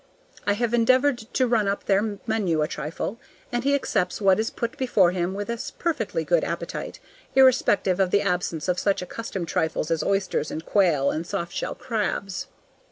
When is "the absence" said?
8.09-8.67